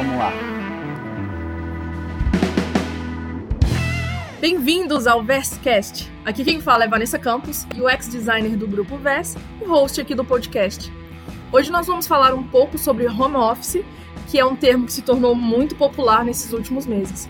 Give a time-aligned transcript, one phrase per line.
[0.00, 0.32] Vamos lá.
[4.40, 6.10] Bem-vindos ao Verscast.
[6.24, 10.24] Aqui quem fala é Vanessa Campos, UX designer do grupo Vers e host aqui do
[10.24, 10.90] podcast.
[11.52, 13.84] Hoje nós vamos falar um pouco sobre home office,
[14.30, 17.28] que é um termo que se tornou muito popular nesses últimos meses.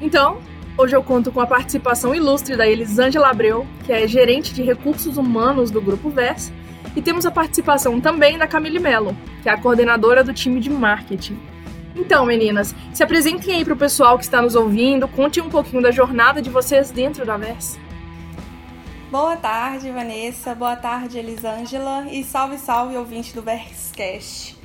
[0.00, 0.38] Então,
[0.78, 5.16] hoje eu conto com a participação ilustre da Elisângela Abreu, que é gerente de recursos
[5.16, 6.52] humanos do grupo Vers,
[6.94, 10.70] e temos a participação também da Camille Mello, que é a coordenadora do time de
[10.70, 11.53] marketing.
[11.94, 15.82] Então, meninas, se apresentem aí para o pessoal que está nos ouvindo, conte um pouquinho
[15.82, 17.78] da jornada de vocês dentro da VERS.
[19.10, 20.56] Boa tarde, Vanessa.
[20.56, 22.06] Boa tarde, Elisângela.
[22.10, 24.56] E salve, salve, ouvinte do Verscast.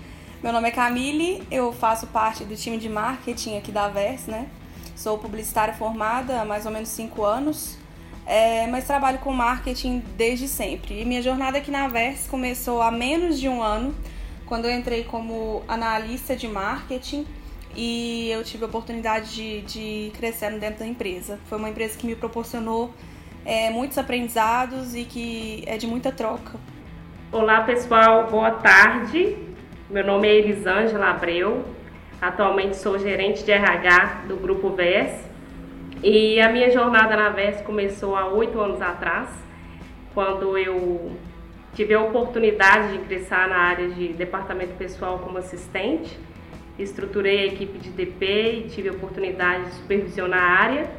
[0.41, 4.47] Meu nome é Camille, eu faço parte do time de marketing aqui da Vers, né?
[4.95, 7.77] Sou publicitária formada há mais ou menos cinco anos,
[8.25, 11.02] é, mas trabalho com marketing desde sempre.
[11.02, 13.93] E minha jornada aqui na Vers começou há menos de um ano,
[14.49, 17.26] quando eu entrei como analista de marketing
[17.76, 21.39] e eu tive a oportunidade de, de crescer dentro da empresa.
[21.45, 22.91] Foi uma empresa que me proporcionou
[23.45, 26.59] é, muitos aprendizados e que é de muita troca.
[27.31, 29.38] Olá pessoal, boa tarde.
[29.88, 31.63] Meu nome é Elisângela Abreu,
[32.19, 35.11] atualmente sou gerente de RH do Grupo VES
[36.03, 39.30] e a minha jornada na VES começou há oito anos atrás,
[40.13, 41.11] quando eu
[41.80, 46.19] Tive a oportunidade de ingressar na área de departamento pessoal como assistente.
[46.77, 50.91] Estruturei a equipe de DP e tive a oportunidade de supervisionar a área.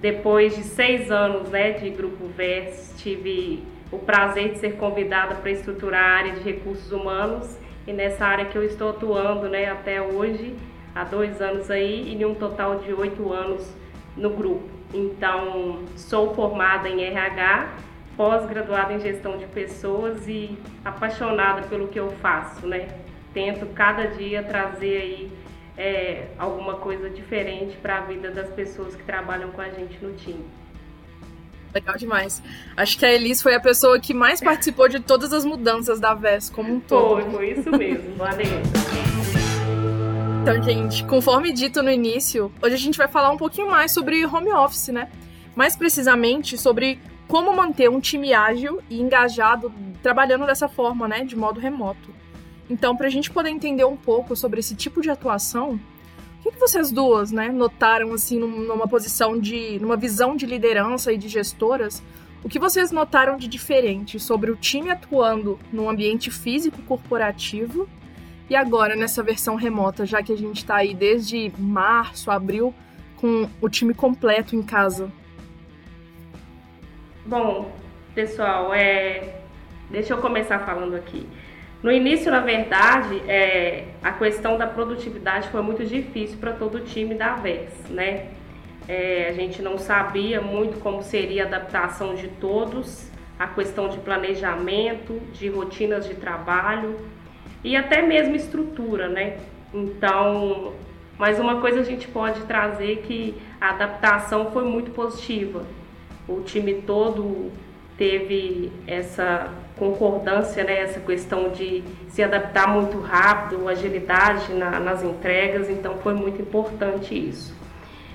[0.00, 3.62] Depois de seis anos né, de Grupo VES, tive
[3.92, 8.46] o prazer de ser convidada para estruturar a área de recursos humanos e nessa área
[8.46, 10.56] que eu estou atuando né, até hoje,
[10.94, 13.70] há dois anos aí, e um total de oito anos
[14.16, 14.66] no grupo.
[14.94, 22.10] Então, sou formada em RH pós-graduada em gestão de pessoas e apaixonada pelo que eu
[22.22, 22.88] faço, né?
[23.32, 25.32] Tento cada dia trazer aí
[25.76, 30.12] é, alguma coisa diferente para a vida das pessoas que trabalham com a gente no
[30.14, 30.44] time.
[31.72, 32.42] Legal demais.
[32.76, 36.14] Acho que a Elis foi a pessoa que mais participou de todas as mudanças da
[36.14, 37.22] VES como um todo.
[37.22, 38.50] Foi, foi isso mesmo, Vanessa.
[40.42, 44.24] Então, gente, conforme dito no início, hoje a gente vai falar um pouquinho mais sobre
[44.24, 45.08] home office, né?
[45.54, 46.98] Mais precisamente sobre
[47.30, 52.12] como manter um time ágil e engajado trabalhando dessa forma, né, de modo remoto.
[52.68, 55.78] Então, para a gente poder entender um pouco sobre esse tipo de atuação,
[56.44, 61.16] o que, vocês duas, né, notaram assim numa posição de, numa visão de liderança e
[61.16, 62.02] de gestoras?
[62.42, 67.88] O que vocês notaram de diferente sobre o time atuando num ambiente físico corporativo
[68.48, 72.74] e agora nessa versão remota, já que a gente está aí desde março, abril,
[73.18, 75.12] com o time completo em casa?
[77.24, 77.70] Bom,
[78.14, 79.42] pessoal, é...
[79.90, 81.28] deixa eu começar falando aqui.
[81.82, 83.88] No início, na verdade, é...
[84.02, 88.28] a questão da produtividade foi muito difícil para todo o time da VEX, né?
[88.88, 89.28] É...
[89.28, 95.20] a gente não sabia muito como seria a adaptação de todos, a questão de planejamento,
[95.34, 96.98] de rotinas de trabalho
[97.62, 99.36] e até mesmo estrutura, né?
[99.74, 100.72] Então,
[101.18, 105.66] mas uma coisa a gente pode trazer que a adaptação foi muito positiva
[106.36, 107.50] o time todo
[107.96, 115.70] teve essa concordância, né, essa questão de se adaptar muito rápido, agilidade na, nas entregas,
[115.70, 117.54] então foi muito importante isso.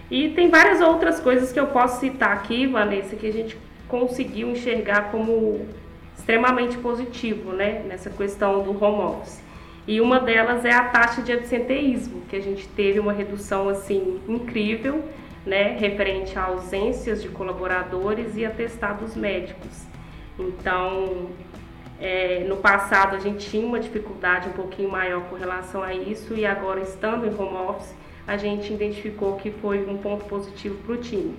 [0.10, 4.52] E tem várias outras coisas que eu posso citar aqui, Vanessa, que a gente conseguiu
[4.52, 5.66] enxergar como
[6.18, 9.44] extremamente positivo, né, nessa questão do home office.
[9.88, 14.20] E uma delas é a taxa de absenteísmo, que a gente teve uma redução assim
[14.28, 15.04] incrível
[15.46, 19.86] né, referente a ausências de colaboradores e atestados médicos.
[20.40, 21.30] Então,
[22.00, 26.34] é, no passado a gente tinha uma dificuldade um pouquinho maior com relação a isso
[26.34, 27.94] e agora estando em home office
[28.28, 31.36] a gente identificou que foi um ponto positivo para o time.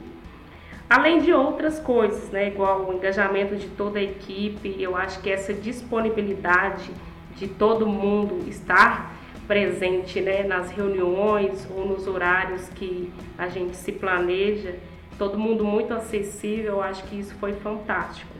[0.89, 5.29] Além de outras coisas, né, igual o engajamento de toda a equipe, eu acho que
[5.29, 6.91] essa disponibilidade
[7.35, 9.16] de todo mundo estar
[9.47, 14.75] presente né, nas reuniões ou nos horários que a gente se planeja,
[15.19, 18.33] todo mundo muito acessível, eu acho que isso foi fantástico.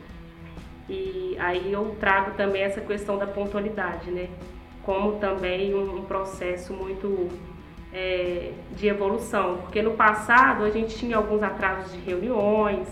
[0.89, 4.29] E aí eu trago também essa questão da pontualidade, né?
[4.83, 7.27] Como também um, processo muito
[7.91, 12.87] é, de evolução, porque no passado a gente tinha alguns atrasos de reuniões,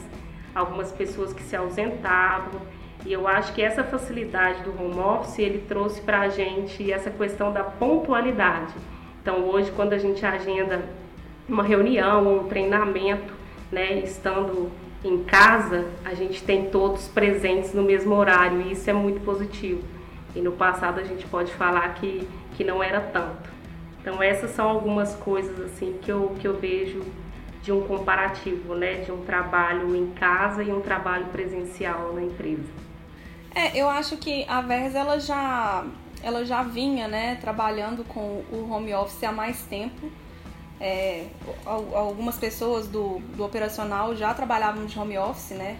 [0.53, 2.61] algumas pessoas que se ausentavam,
[3.05, 7.11] e eu acho que essa facilidade do home office, ele trouxe para a gente essa
[7.11, 8.73] questão da pontualidade.
[9.21, 10.83] Então, hoje, quando a gente agenda
[11.47, 13.31] uma reunião ou um treinamento,
[13.71, 14.71] né, estando
[15.03, 19.83] em casa, a gente tem todos presentes no mesmo horário e isso é muito positivo.
[20.35, 23.49] E no passado a gente pode falar que, que não era tanto.
[24.01, 27.01] Então essas são algumas coisas assim que eu, que eu vejo
[27.61, 32.84] de um comparativo, né, de um trabalho em casa e um trabalho presencial na empresa.
[33.55, 35.85] É, eu acho que a Vers ela já
[36.21, 40.11] ela já vinha, né, trabalhando com o home office há mais tempo.
[40.81, 41.27] É,
[41.65, 45.77] algumas pessoas do, do operacional já trabalhavam de home office, né?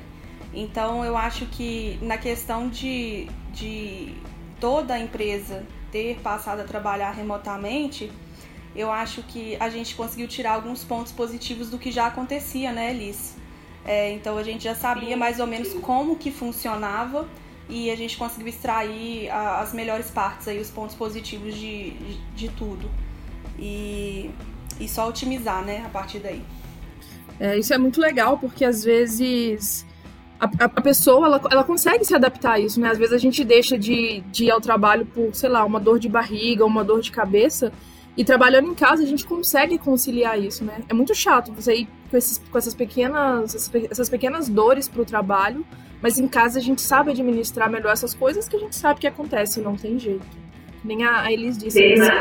[0.54, 4.16] Então eu acho que na questão de, de
[4.60, 8.10] toda a empresa ter passado a trabalhar remotamente,
[8.74, 12.94] eu acho que a gente conseguiu tirar alguns pontos positivos do que já acontecia, né,
[12.94, 13.36] Liz?
[13.83, 17.27] É, então a gente já sabia mais ou menos como que funcionava
[17.68, 22.18] e a gente conseguiu extrair a, as melhores partes aí, os pontos positivos de, de,
[22.36, 22.90] de, tudo.
[23.58, 24.30] E,
[24.80, 26.44] e só otimizar, né, a partir daí.
[27.40, 29.86] É, isso é muito legal, porque às vezes
[30.40, 32.90] a, a, pessoa ela, ela consegue se adaptar a isso, né?
[32.90, 36.00] Às vezes a gente deixa de, de ir ao trabalho por, sei lá, uma dor
[36.00, 37.72] de barriga, uma dor de cabeça,
[38.16, 40.82] e trabalhando em casa a gente consegue conciliar isso, né?
[40.88, 43.56] É muito chato você ir com, esses, com essas pequenas
[43.90, 45.66] essas pequenas dores para o trabalho,
[46.02, 49.08] mas em casa a gente sabe administrar melhor essas coisas que a gente sabe que
[49.08, 50.26] acontecem, não tem jeito.
[50.84, 52.12] Nem a, Elis disse, esse,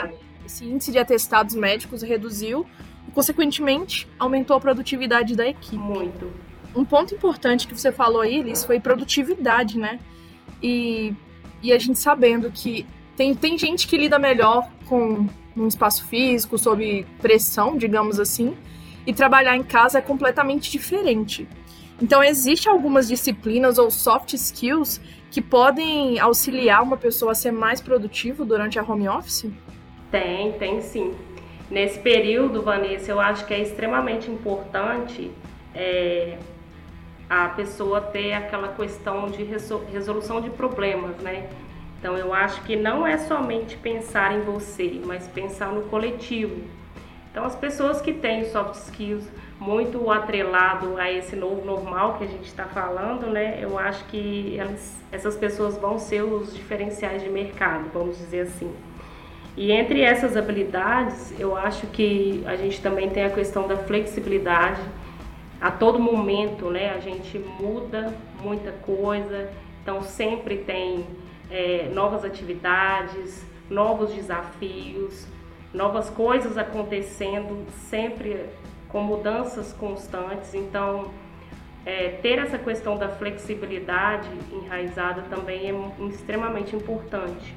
[0.47, 2.67] esse índice de atestados médicos reduziu
[3.07, 5.77] e, consequentemente, aumentou a produtividade da equipe.
[5.77, 6.33] Muito.
[6.75, 10.01] Um ponto importante que você falou aí, Elis, foi produtividade, né?
[10.63, 11.15] E,
[11.63, 12.87] e a gente sabendo que
[13.17, 18.57] tem, tem gente que lida melhor com um espaço físico, sob pressão, digamos assim,
[19.07, 21.47] e trabalhar em casa é completamente diferente.
[22.01, 25.01] Então, existe algumas disciplinas ou soft skills
[25.31, 29.47] que podem auxiliar uma pessoa a ser mais produtivo durante a home office?
[30.11, 31.15] Tem, tem sim.
[31.71, 35.31] Nesse período, Vanessa, eu acho que é extremamente importante
[35.75, 36.39] é,
[37.29, 39.43] a pessoa ter aquela questão de
[39.93, 41.49] resolução de problemas, né?
[41.99, 46.63] Então eu acho que não é somente pensar em você, mas pensar no coletivo.
[47.31, 49.25] Então as pessoas que têm soft skills
[49.59, 53.59] muito atrelado a esse novo normal que a gente está falando, né?
[53.61, 58.75] Eu acho que elas, essas pessoas vão ser os diferenciais de mercado, vamos dizer assim.
[59.57, 64.81] E entre essas habilidades, eu acho que a gente também tem a questão da flexibilidade.
[65.61, 66.91] A todo momento, né?
[66.91, 68.13] A gente muda
[68.43, 69.49] muita coisa,
[69.83, 71.07] então sempre tem
[71.51, 75.27] é, novas atividades, novos desafios,
[75.73, 78.47] novas coisas acontecendo, sempre
[78.95, 80.55] com mudanças constantes.
[80.55, 81.11] Então,
[81.85, 87.53] é, ter essa questão da flexibilidade enraizada também é extremamente importante.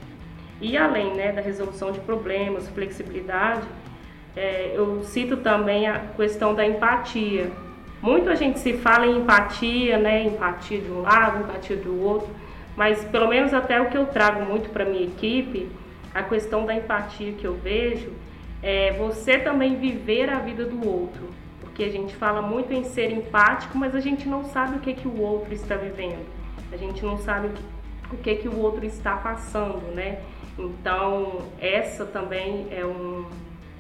[0.60, 3.68] E além né, da resolução de problemas, flexibilidade,
[4.36, 7.52] é, eu cito também a questão da empatia.
[8.02, 12.30] Muito a gente se fala em empatia, né, empatia de um lado, empatia do outro,
[12.76, 15.70] mas pelo menos até o que eu trago muito para minha equipe,
[16.16, 18.12] a questão da empatia que eu vejo
[18.62, 21.30] é você também viver a vida do outro,
[21.62, 24.94] porque a gente fala muito em ser empático, mas a gente não sabe o que
[24.94, 26.26] que o outro está vivendo,
[26.72, 27.50] a gente não sabe
[28.12, 30.22] o que que o outro está passando, né?
[30.58, 33.26] Então essa também é um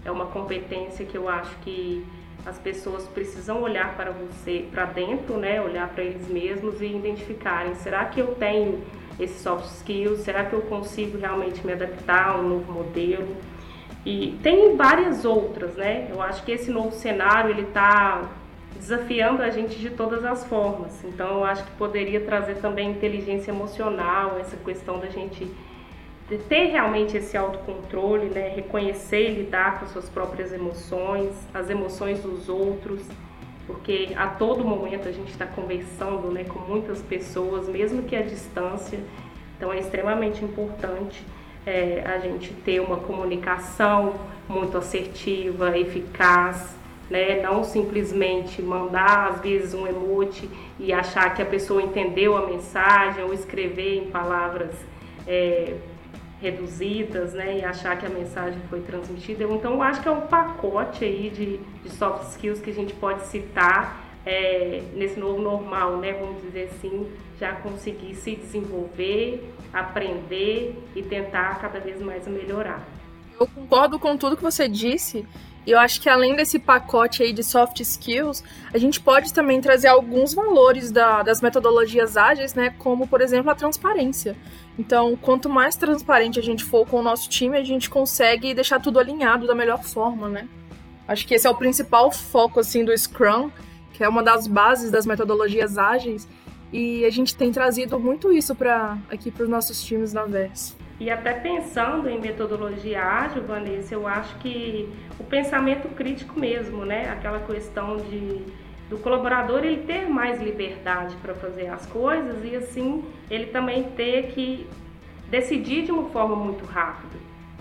[0.05, 2.05] é uma competência que eu acho que
[2.45, 5.61] as pessoas precisam olhar para você, para dentro, né?
[5.61, 8.81] Olhar para eles mesmos e identificarem: será que eu tenho
[9.19, 10.21] esses soft skills?
[10.21, 13.35] Será que eu consigo realmente me adaptar a um novo modelo?
[14.05, 16.07] E tem várias outras, né?
[16.09, 18.29] Eu acho que esse novo cenário ele está
[18.75, 21.03] desafiando a gente de todas as formas.
[21.03, 25.49] Então, eu acho que poderia trazer também inteligência emocional, essa questão da gente
[26.49, 28.49] ter realmente esse autocontrole, né?
[28.49, 33.01] reconhecer e lidar com as suas próprias emoções, as emoções dos outros,
[33.65, 38.21] porque a todo momento a gente está conversando né, com muitas pessoas, mesmo que à
[38.21, 38.99] distância,
[39.55, 41.23] então é extremamente importante
[41.67, 44.15] é, a gente ter uma comunicação
[44.47, 46.73] muito assertiva, eficaz,
[47.09, 47.41] né?
[47.41, 53.21] não simplesmente mandar às vezes um emoji e achar que a pessoa entendeu a mensagem
[53.21, 54.73] ou escrever em palavras.
[55.27, 55.75] É,
[56.39, 59.43] reduzidas, né, e achar que a mensagem foi transmitida.
[59.45, 62.93] Então, eu acho que é um pacote aí de, de soft skills que a gente
[62.93, 67.07] pode citar é, nesse novo normal, né, vamos dizer assim,
[67.39, 69.43] já conseguir se desenvolver,
[69.79, 72.85] aprender e tentar cada vez mais melhorar.
[73.39, 75.25] Eu concordo com tudo que você disse.
[75.65, 78.41] E eu acho que além desse pacote aí de soft skills,
[78.73, 82.73] a gente pode também trazer alguns valores da, das metodologias ágeis, né?
[82.77, 84.33] Como, por exemplo, a transparência.
[84.79, 88.79] Então, quanto mais transparente a gente for com o nosso time, a gente consegue deixar
[88.79, 90.47] tudo alinhado da melhor forma, né?
[91.05, 93.51] Acho que esse é o principal foco assim do Scrum,
[93.91, 96.27] que é uma das bases das metodologias ágeis,
[96.71, 100.75] e a gente tem trazido muito isso para aqui para os nossos times na VERS.
[100.99, 107.09] E até pensando em metodologia ágil, Vanessa, eu acho que o pensamento crítico mesmo, né?
[107.09, 108.41] Aquela questão de
[108.89, 114.27] do colaborador ele ter mais liberdade para fazer as coisas e assim ele também ter
[114.27, 114.65] que
[115.29, 117.17] decidir de uma forma muito rápida,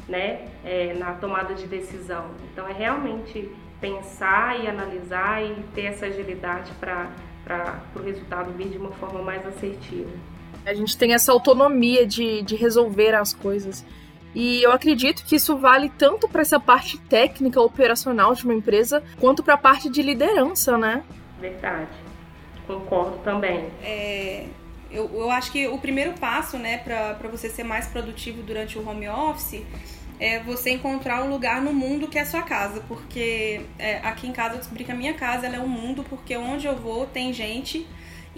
[0.09, 0.47] né?
[0.65, 2.27] É, na tomada de decisão.
[2.53, 7.11] Então é realmente pensar e analisar e ter essa agilidade para
[7.95, 10.11] o resultado vir de uma forma mais assertiva.
[10.65, 13.85] A gente tem essa autonomia de, de resolver as coisas.
[14.35, 19.03] E eu acredito que isso vale tanto para essa parte técnica, operacional de uma empresa,
[19.19, 21.05] quanto para a parte de liderança, né?
[21.41, 21.89] Verdade.
[22.67, 23.71] Concordo também.
[23.83, 24.47] É,
[24.91, 28.87] eu, eu acho que o primeiro passo, né, para você ser mais produtivo durante o
[28.87, 29.63] home office
[30.19, 34.33] é você encontrar um lugar no mundo que é sua casa, porque é, aqui em
[34.33, 37.33] casa eu descobri que a minha casa é um mundo, porque onde eu vou tem
[37.33, 37.87] gente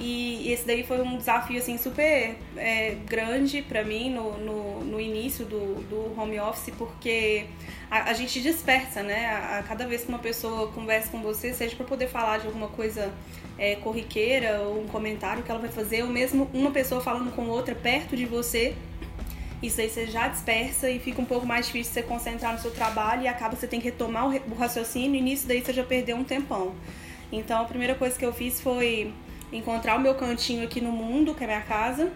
[0.00, 5.00] e esse daí foi um desafio assim super é, grande para mim no, no, no,
[5.00, 7.46] início do, do home office, porque
[7.90, 9.26] a, a gente dispersa, né?
[9.26, 12.46] A, a, cada vez que uma pessoa conversa com você, seja para poder falar de
[12.46, 13.12] alguma coisa
[13.58, 17.48] é, corriqueira ou um comentário que ela vai fazer, ou mesmo uma pessoa falando com
[17.48, 18.76] outra perto de você,
[19.62, 22.70] isso aí você já dispersa e fica um pouco mais difícil você concentrar no seu
[22.70, 26.16] trabalho e acaba você tem que retomar o raciocínio e nisso daí você já perdeu
[26.16, 26.74] um tempão.
[27.32, 29.12] Então a primeira coisa que eu fiz foi
[29.52, 32.12] encontrar o meu cantinho aqui no mundo, que é minha casa,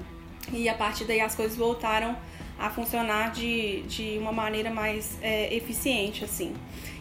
[0.52, 2.16] e a partir daí as coisas voltaram
[2.62, 6.54] a funcionar de, de uma maneira mais é, eficiente, assim.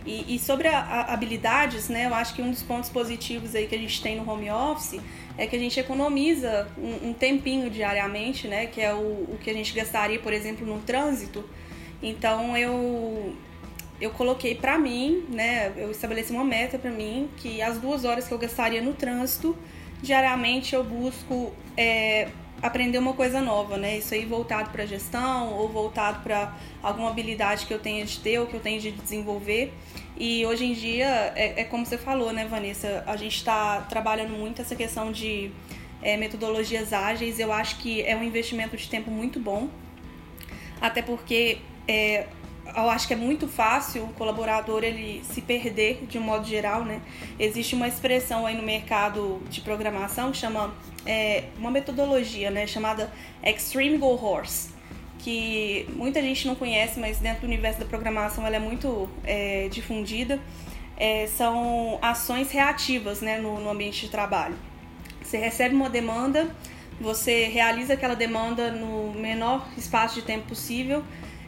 [0.04, 3.68] E, e sobre a, a, habilidades, né, eu acho que um dos pontos positivos aí
[3.68, 5.00] que a gente tem no home office
[5.38, 9.52] é que a gente economiza um, um tempinho diariamente, né, que é o, o que
[9.52, 11.48] a gente gastaria, por exemplo, no trânsito.
[12.02, 13.36] Então eu
[14.00, 18.28] eu coloquei para mim, né, eu estabeleci uma meta para mim que as duas horas
[18.28, 19.56] que eu gastaria no trânsito
[20.02, 22.30] diariamente eu busco é,
[22.62, 23.98] aprender uma coisa nova, né?
[23.98, 28.40] Isso aí voltado para gestão ou voltado para alguma habilidade que eu tenha de ter
[28.40, 29.74] ou que eu tenha de desenvolver.
[30.18, 33.04] E hoje em dia, é, é como você falou, né, Vanessa?
[33.08, 35.52] A gente está trabalhando muito essa questão de
[36.02, 37.40] é, metodologias ágeis.
[37.40, 39.68] Eu acho que é um investimento de tempo muito bom,
[40.80, 42.28] até porque é,
[42.66, 46.86] eu acho que é muito fácil o colaborador ele se perder de um modo geral,
[46.86, 47.02] né?
[47.40, 50.74] Existe uma expressão aí no mercado de programação que chama
[51.06, 53.12] é, uma metodologia, né, chamada
[53.44, 54.70] Extreme Go Horse,
[55.20, 59.68] que muita gente não conhece, mas dentro do universo da programação ela é muito é,
[59.70, 60.40] difundida.
[60.98, 64.56] É, são ações reativas, né, no, no ambiente de trabalho.
[65.22, 66.56] Você recebe uma demanda,
[67.00, 71.04] você realiza aquela demanda no menor espaço de tempo possível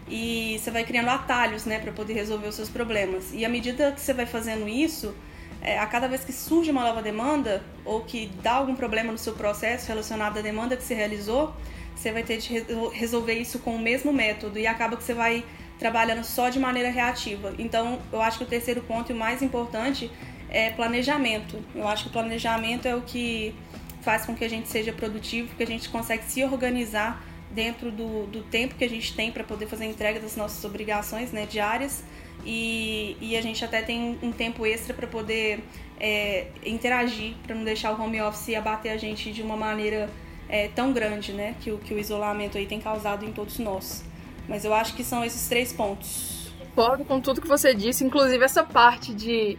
[0.08, 3.32] e você vai criando atalhos, né, para poder resolver os seus problemas.
[3.34, 5.14] E à medida que você vai fazendo isso,
[5.62, 9.18] é, a cada vez que surge uma nova demanda ou que dá algum problema no
[9.18, 11.54] seu processo relacionado à demanda que você realizou,
[11.96, 15.46] você vai ter de resolver isso com o mesmo método e acaba que você vai
[15.80, 17.54] trabalhando só de maneira reativa.
[17.58, 20.12] Então, eu acho que o terceiro ponto e o mais importante
[20.50, 21.58] é planejamento.
[21.74, 23.56] Eu acho que o planejamento é o que
[24.02, 28.26] faz com que a gente seja produtivo, que a gente consegue se organizar dentro do,
[28.28, 31.46] do tempo que a gente tem para poder fazer a entrega das nossas obrigações né,
[31.46, 32.04] diárias
[32.46, 35.64] e, e a gente até tem um tempo extra para poder
[36.00, 40.10] é, interagir, para não deixar o home office abater a gente de uma maneira
[40.50, 44.04] é, tão grande né, que, o, que o isolamento aí tem causado em todos nós.
[44.48, 46.52] Mas eu acho que são esses três pontos.
[46.76, 49.58] Concordo com tudo que você disse, inclusive essa parte de,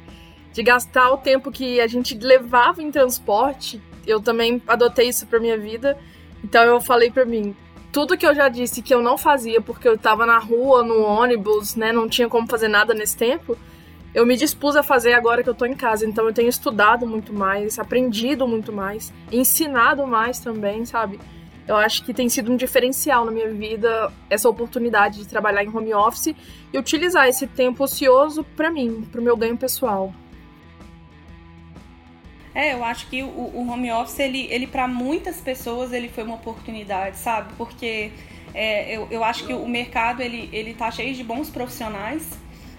[0.52, 3.80] de gastar o tempo que a gente levava em transporte.
[4.06, 5.96] Eu também adotei isso para minha vida.
[6.42, 7.56] Então eu falei para mim,
[7.94, 11.00] tudo que eu já disse que eu não fazia porque eu tava na rua, no
[11.00, 13.56] ônibus, né, não tinha como fazer nada nesse tempo,
[14.12, 16.04] eu me dispus a fazer agora que eu tô em casa.
[16.04, 21.20] Então eu tenho estudado muito mais, aprendido muito mais, ensinado mais também, sabe?
[21.68, 25.68] Eu acho que tem sido um diferencial na minha vida essa oportunidade de trabalhar em
[25.68, 26.34] home office
[26.72, 30.12] e utilizar esse tempo ocioso para mim, para o meu ganho pessoal.
[32.54, 36.22] É, eu acho que o, o home office, ele, ele para muitas pessoas, ele foi
[36.22, 37.52] uma oportunidade, sabe?
[37.56, 38.12] Porque
[38.54, 42.38] é, eu, eu acho que o mercado, ele, ele tá cheio de bons profissionais,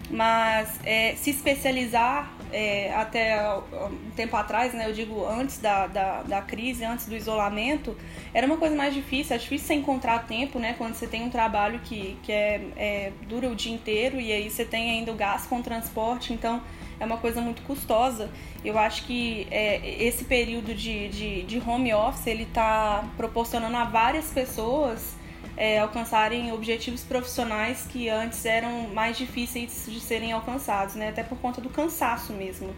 [0.10, 3.38] mas é, se especializar é, até
[3.74, 7.98] um tempo atrás, né, eu digo antes da, da, da, crise, antes do isolamento,
[8.34, 9.36] era uma coisa mais difícil.
[9.36, 13.12] É difícil você encontrar tempo, né, quando você tem um trabalho que, que é, é
[13.28, 16.62] dura o dia inteiro e aí você tem ainda o gasto com o transporte, então
[16.98, 18.30] é uma coisa muito custosa.
[18.64, 23.84] Eu acho que é, esse período de, de, de, home office ele está proporcionando a
[23.84, 25.15] várias pessoas
[25.58, 31.10] é, alcançarem objetivos profissionais que antes eram mais difíceis de serem alcançados, né?
[31.10, 32.76] Até por conta do cansaço mesmo.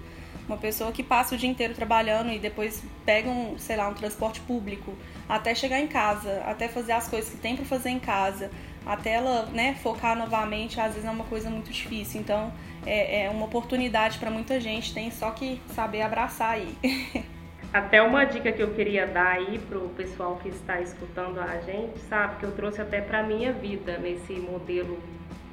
[0.47, 3.93] Uma pessoa que passa o dia inteiro trabalhando e depois pega um, sei lá, um
[3.93, 4.93] transporte público
[5.27, 8.49] até chegar em casa, até fazer as coisas que tem para fazer em casa,
[8.85, 12.21] até ela né, focar novamente, às vezes é uma coisa muito difícil.
[12.21, 12.53] Então,
[12.85, 16.77] é, é uma oportunidade para muita gente, tem só que saber abraçar aí.
[17.73, 21.99] Até uma dica que eu queria dar aí pro pessoal que está escutando a gente,
[21.99, 22.37] sabe?
[22.37, 24.97] Que eu trouxe até para minha vida nesse modelo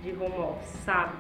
[0.02, 1.12] de home office, sabe?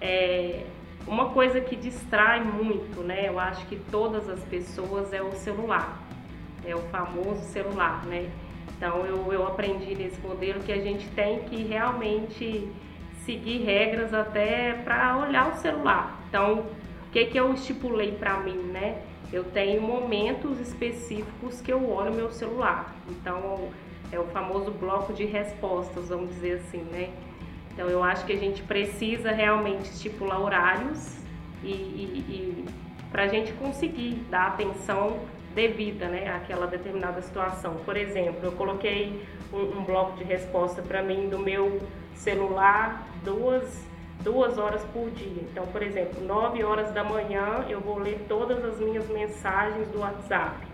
[0.00, 0.64] É
[1.06, 3.28] uma coisa que distrai muito, né?
[3.28, 6.00] Eu acho que todas as pessoas é o celular,
[6.64, 8.30] é o famoso celular, né?
[8.76, 12.68] Então eu, eu aprendi nesse modelo que a gente tem que realmente
[13.24, 16.18] seguir regras até para olhar o celular.
[16.28, 19.02] Então, o que, que eu estipulei para mim, né?
[19.32, 22.94] Eu tenho momentos específicos que eu olho meu celular.
[23.08, 23.68] Então,
[24.10, 27.10] é o famoso bloco de respostas, vamos dizer assim, né?
[27.72, 31.18] Então, eu acho que a gente precisa realmente estipular horários
[31.62, 32.64] e, e, e
[33.10, 35.20] para a gente conseguir dar atenção
[35.54, 37.76] devida né, àquela determinada situação.
[37.84, 41.80] Por exemplo, eu coloquei um, um bloco de resposta para mim do meu
[42.14, 43.84] celular duas,
[44.22, 45.42] duas horas por dia.
[45.50, 50.00] Então, por exemplo, 9 horas da manhã eu vou ler todas as minhas mensagens do
[50.00, 50.66] WhatsApp.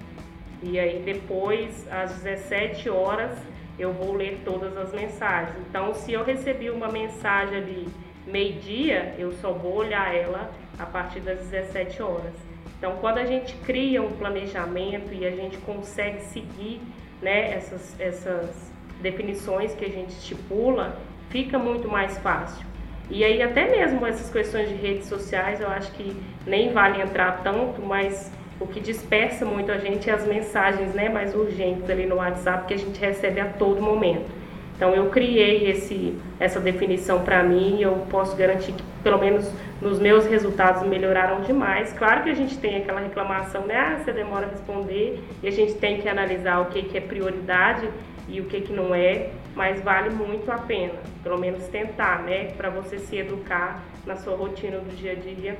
[0.63, 3.37] E aí depois, às 17 horas,
[3.79, 5.57] eu vou ler todas as mensagens.
[5.69, 7.89] Então, se eu recebi uma mensagem ali
[8.27, 12.33] meio-dia, eu só vou olhar ela a partir das 17 horas.
[12.79, 16.81] Então, quando a gente cria um planejamento e a gente consegue seguir
[17.21, 20.99] né, essas, essas definições que a gente estipula,
[21.31, 22.74] fica muito mais fácil.
[23.11, 27.43] E aí até mesmo essas questões de redes sociais, eu acho que nem vale entrar
[27.43, 28.31] tanto, mas
[28.61, 32.67] o que dispersa muito a gente é as mensagens né, mais urgentes ali no WhatsApp
[32.67, 34.45] que a gente recebe a todo momento.
[34.77, 39.49] Então eu criei esse, essa definição para mim e eu posso garantir que pelo menos
[39.81, 41.93] nos meus resultados melhoraram demais.
[41.93, 43.77] Claro que a gente tem aquela reclamação, né?
[43.77, 47.01] Ah, você demora a responder e a gente tem que analisar o que, que é
[47.01, 47.89] prioridade
[48.29, 52.53] e o que, que não é, mas vale muito a pena, pelo menos tentar, né,
[52.53, 55.57] para você se educar na sua rotina do dia a dia,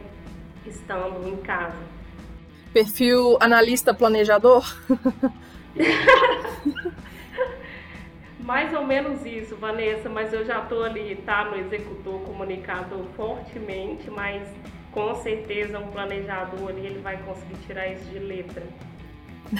[0.67, 1.79] estando em casa.
[2.73, 4.65] Perfil analista planejador?
[8.41, 14.11] Mais ou menos isso, Vanessa, mas eu já estou ali, tá, no executor comunicador fortemente,
[14.11, 14.47] mas
[14.93, 18.63] com certeza um planejador ali ele vai conseguir tirar isso de letra.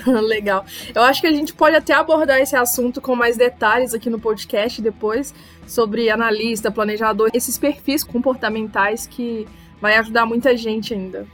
[0.07, 0.65] Legal.
[0.95, 4.19] Eu acho que a gente pode até abordar esse assunto com mais detalhes aqui no
[4.19, 5.35] podcast depois,
[5.67, 9.47] sobre analista, planejador, esses perfis comportamentais que
[9.81, 11.27] vai ajudar muita gente ainda.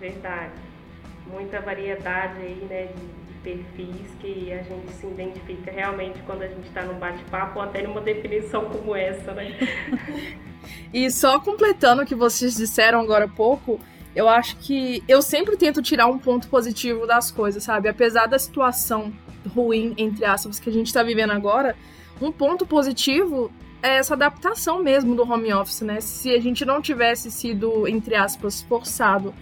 [0.00, 0.52] Verdade.
[1.26, 2.88] Muita variedade aí, né,
[3.26, 7.64] de perfis que a gente se identifica realmente quando a gente está num bate-papo ou
[7.64, 9.56] até numa definição como essa, né?
[10.92, 13.78] e só completando o que vocês disseram agora há pouco,
[14.18, 17.88] eu acho que eu sempre tento tirar um ponto positivo das coisas, sabe?
[17.88, 19.12] Apesar da situação
[19.54, 21.76] ruim, entre aspas, que a gente está vivendo agora,
[22.20, 23.48] um ponto positivo
[23.80, 26.00] é essa adaptação mesmo do home office, né?
[26.00, 29.32] Se a gente não tivesse sido, entre aspas, forçado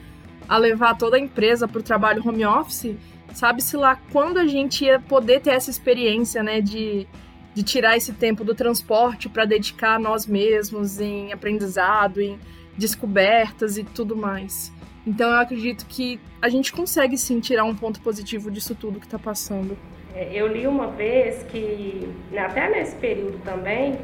[0.47, 2.97] a levar toda a empresa para o trabalho home office,
[3.33, 7.07] sabe-se lá quando a gente ia poder ter essa experiência, né, de,
[7.55, 12.39] de tirar esse tempo do transporte para dedicar a nós mesmos em aprendizado, em
[12.77, 14.73] descobertas e tudo mais.
[15.07, 19.07] Então eu acredito que a gente consegue sim tirar um ponto positivo disso tudo que
[19.07, 19.77] está passando.
[20.15, 23.99] É, eu li uma vez que, até nesse período também,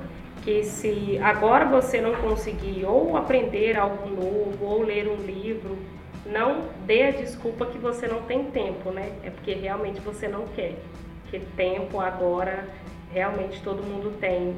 [0.44, 5.78] que se agora você não conseguir ou aprender algo novo ou ler um livro,
[6.26, 9.12] não dê a desculpa que você não tem tempo, né?
[9.24, 10.76] É porque realmente você não quer.
[11.22, 12.68] Porque tempo agora
[13.12, 14.54] realmente todo mundo tem,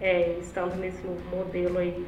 [0.00, 2.06] é, estando nesse novo modelo aí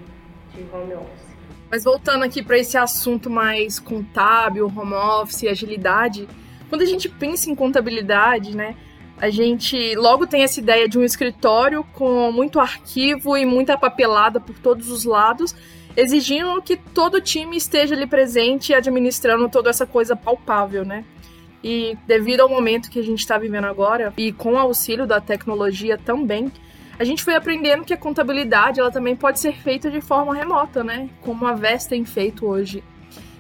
[0.54, 1.29] de home office.
[1.70, 6.28] Mas voltando aqui para esse assunto mais contábil, home office, agilidade,
[6.68, 8.74] quando a gente pensa em contabilidade, né,
[9.18, 14.40] a gente logo tem essa ideia de um escritório com muito arquivo e muita papelada
[14.40, 15.54] por todos os lados,
[15.96, 21.04] exigindo que todo time esteja ali presente e administrando toda essa coisa palpável, né?
[21.62, 25.20] E devido ao momento que a gente está vivendo agora, e com o auxílio da
[25.20, 26.50] tecnologia também,
[27.00, 30.84] a gente foi aprendendo que a contabilidade ela também pode ser feita de forma remota,
[30.84, 31.08] né?
[31.22, 32.84] Como a VES tem feito hoje.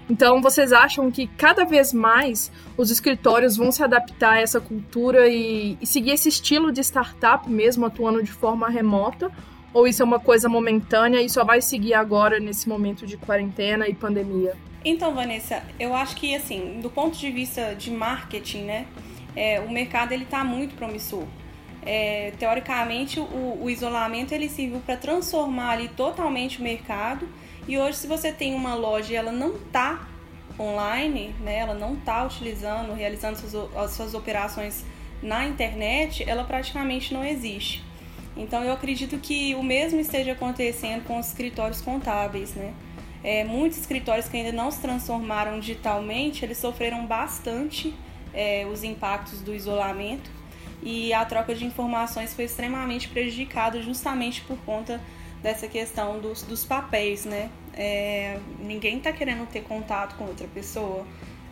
[0.08, 5.28] Então, vocês acham que cada vez mais os escritórios vão se adaptar a essa cultura
[5.28, 9.30] e, e seguir esse estilo de startup mesmo, atuando de forma remota?
[9.74, 13.86] Ou isso é uma coisa momentânea e só vai seguir agora nesse momento de quarentena
[13.86, 14.56] e pandemia?
[14.82, 18.86] Então, Vanessa, eu acho que assim, do ponto de vista de marketing, né,
[19.36, 21.26] é, o mercado ele está muito promissor
[21.84, 27.26] é, teoricamente o, o, isolamento ele serviu para transformar ali totalmente o mercado
[27.66, 30.06] e hoje se você tem uma loja e ela não está
[30.58, 34.84] online, né, ela não está utilizando, realizando suas, as suas operações
[35.22, 37.82] na internet, ela praticamente não existe.
[38.36, 42.74] Então eu acredito que o mesmo esteja acontecendo com os escritórios contábeis, né?
[43.22, 47.94] É, muitos escritórios que ainda não se transformaram digitalmente, eles sofreram bastante
[48.32, 50.39] é, os impactos do isolamento
[50.82, 55.00] e a troca de informações foi extremamente prejudicada justamente por conta
[55.42, 57.50] dessa questão dos, dos papéis, né?
[57.74, 61.06] É, ninguém está querendo ter contato com outra pessoa.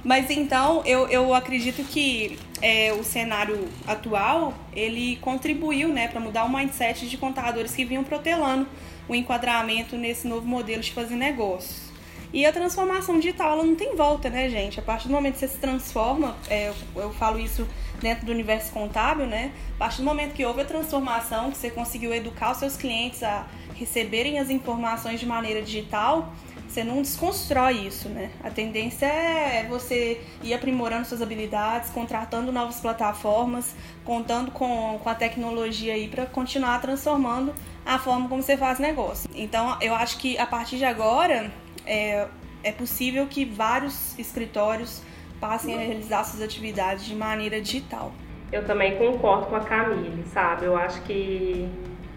[0.05, 6.45] Mas então eu, eu acredito que é, o cenário atual ele contribuiu né, para mudar
[6.45, 8.67] o mindset de contadores que vinham protelando
[9.09, 11.88] o enquadramento nesse novo modelo de fazer negócios.
[12.33, 14.79] E a transformação digital ela não tem volta, né, gente?
[14.79, 17.67] A partir do momento que você se transforma, é, eu, eu falo isso
[18.01, 19.53] dentro do universo contábil, né?
[19.77, 23.23] A partir do momento que houve a transformação, que você conseguiu educar os seus clientes
[23.23, 26.33] a receberem as informações de maneira digital,
[26.69, 28.31] você não desconstrói isso, né?
[28.45, 35.15] A tendência é você ir aprimorando suas habilidades, contratando novas plataformas, contando com, com a
[35.15, 37.55] tecnologia aí para continuar transformando
[37.87, 39.31] a forma como você faz negócio.
[39.35, 41.51] Então, eu acho que a partir de agora
[41.89, 42.29] é,
[42.63, 45.03] é possível que vários escritórios
[45.41, 48.13] passem a realizar suas atividades de maneira digital.
[48.53, 50.65] Eu também concordo com a Camille, sabe?
[50.65, 51.69] Eu acho que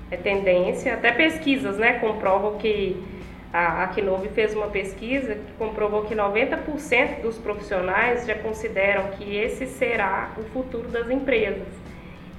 [0.09, 3.01] é tendência, até pesquisas, né, comprovam que
[3.53, 3.87] a, a
[4.33, 10.43] fez uma pesquisa que comprovou que 90% dos profissionais já consideram que esse será o
[10.51, 11.67] futuro das empresas.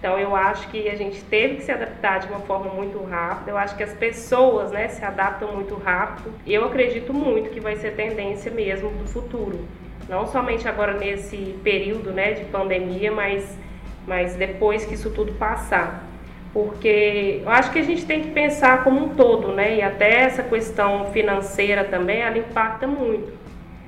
[0.03, 3.53] Então eu acho que a gente teve que se adaptar de uma forma muito rápida.
[3.53, 6.35] Eu acho que as pessoas, né, se adaptam muito rápido.
[6.45, 9.61] Eu acredito muito que vai ser tendência mesmo do futuro.
[10.09, 13.57] Não somente agora nesse período, né, de pandemia, mas
[14.05, 16.05] mas depois que isso tudo passar
[16.53, 19.77] porque eu acho que a gente tem que pensar como um todo, né?
[19.77, 23.33] E até essa questão financeira também, ela impacta muito.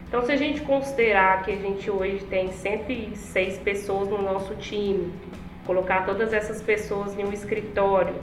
[0.09, 5.13] Então, se a gente considerar que a gente hoje tem 106 pessoas no nosso time,
[5.67, 8.15] colocar todas essas pessoas em um escritório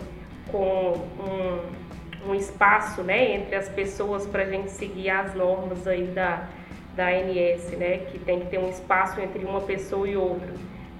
[0.51, 6.03] com um, um espaço, né, entre as pessoas para a gente seguir as normas aí
[6.07, 6.47] da,
[6.95, 10.51] da ANS, né, que tem que ter um espaço entre uma pessoa e outra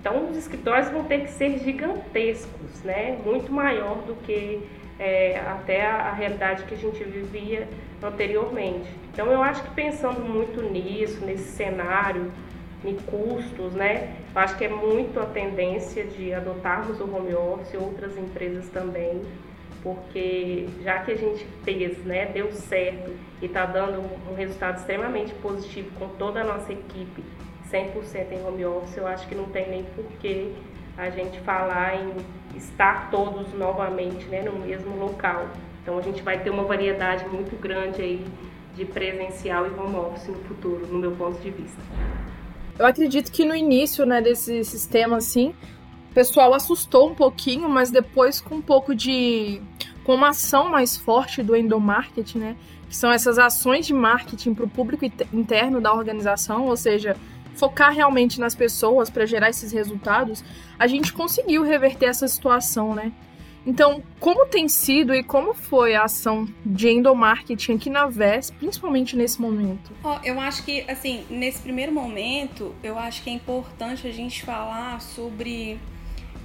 [0.01, 3.19] então, os escritórios vão ter que ser gigantescos, né?
[3.23, 4.67] muito maior do que
[4.99, 7.67] é, até a, a, realidade que a gente vivia
[8.01, 8.89] anteriormente.
[9.13, 12.31] Então, eu acho que pensando muito nisso, nesse cenário,
[12.83, 14.15] em custos, né?
[14.33, 19.21] Eu acho que é muito a tendência de adotarmos o home office, outras empresas também,
[19.83, 25.33] porque já que a gente fez, né, deu certo e está dando um resultado extremamente
[25.35, 27.23] positivo com toda a nossa equipe
[27.71, 30.51] 100% em home office, eu acho que não tem nem porquê
[30.97, 32.13] a gente falar em
[32.55, 35.47] estar todos novamente né, no mesmo local.
[35.81, 38.25] Então a gente vai ter uma variedade muito grande aí
[38.75, 41.81] de presencial e home office no futuro, no meu ponto de vista.
[42.77, 45.53] Eu acredito que no início né, desse sistema, assim,
[46.09, 49.61] o pessoal assustou um pouquinho, mas depois com um pouco de.
[50.03, 52.55] com uma ação mais forte do endomarketing, né?
[52.89, 57.15] Que são essas ações de marketing para o público interno da organização, ou seja,
[57.55, 60.43] focar realmente nas pessoas para gerar esses resultados,
[60.77, 63.11] a gente conseguiu reverter essa situação, né?
[63.65, 69.15] Então, como tem sido e como foi a ação de endomarketing aqui na VES, principalmente
[69.15, 69.91] nesse momento?
[70.03, 74.43] Oh, eu acho que, assim, nesse primeiro momento, eu acho que é importante a gente
[74.43, 75.79] falar sobre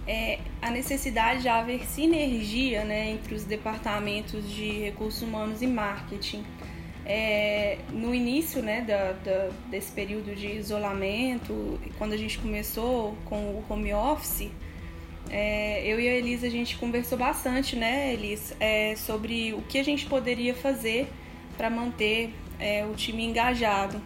[0.07, 6.44] é, a necessidade de haver sinergia né, entre os departamentos de recursos humanos e marketing.
[7.09, 13.37] É, no início né, da, da, desse período de isolamento, quando a gente começou com
[13.37, 14.50] o home office,
[15.30, 19.78] é, eu e a Elisa a gente conversou bastante, né, Elis, é, sobre o que
[19.78, 21.08] a gente poderia fazer
[21.56, 24.00] para manter é, o time engajado.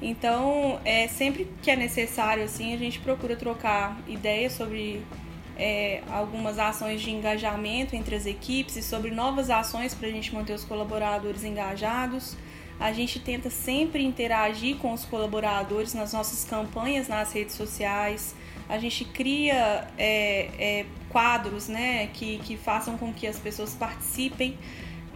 [0.00, 5.02] Então, é, sempre que é necessário, assim, a gente procura trocar ideias sobre
[5.56, 10.34] é, algumas ações de engajamento entre as equipes e sobre novas ações para a gente
[10.34, 12.36] manter os colaboradores engajados.
[12.80, 18.34] A gente tenta sempre interagir com os colaboradores nas nossas campanhas nas redes sociais.
[18.72, 24.56] A gente cria é, é, quadros né, que, que façam com que as pessoas participem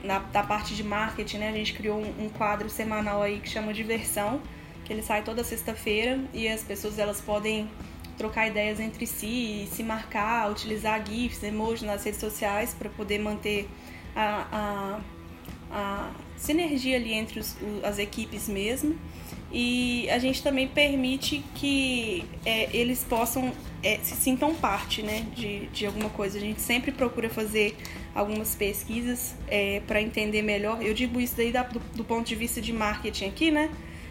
[0.04, 1.38] na, da parte de marketing.
[1.38, 1.48] Né?
[1.48, 4.42] A gente criou um, um quadro semanal aí que chama Diversão,
[4.84, 7.66] que ele sai toda sexta-feira e as pessoas elas podem
[8.18, 13.70] trocar ideias entre si, se marcar, utilizar GIFs, emojis nas redes sociais para poder manter
[14.14, 15.00] a, a,
[15.70, 18.98] a, sinergia ali entre os, as equipes mesmo.
[19.58, 25.68] E a gente também permite que é, eles possam é, se sintam parte né, de,
[25.68, 26.36] de alguma coisa.
[26.36, 27.74] A gente sempre procura fazer
[28.14, 30.82] algumas pesquisas é, para entender melhor.
[30.82, 33.70] Eu digo isso daí da, do, do ponto de vista de marketing aqui, né?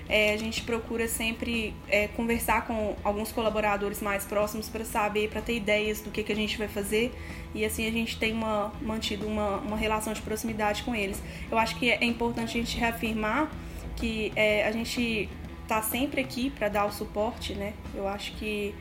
[0.09, 5.41] É, a gente procura sempre é, conversar com alguns colaboradores mais próximos para saber, para
[5.41, 7.11] ter ideias do que, que a gente vai fazer
[7.55, 11.21] e assim a gente tem uma, mantido uma, uma relação de proximidade com eles.
[11.51, 13.51] Eu acho que é importante a gente reafirmar
[13.95, 15.29] que é, a gente
[15.63, 17.73] está sempre aqui para dar o suporte, né?
[17.93, 18.73] Eu acho que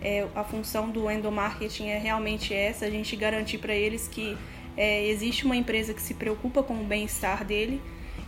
[0.00, 4.36] é, a função do endomarketing é realmente essa, a gente garantir para eles que
[4.76, 7.80] é, existe uma empresa que se preocupa com o bem-estar dele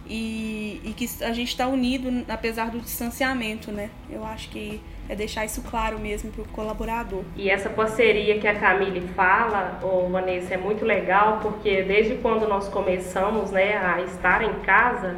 [0.08, 3.90] e, e, que a gente está unido apesar do distanciamento, né?
[4.10, 7.22] Eu acho que é deixar isso claro mesmo para o colaborador.
[7.36, 12.48] E essa parceria que a Camille fala, oh, Vanessa, é muito legal porque desde quando
[12.48, 15.16] nós começamos né, a estar em casa,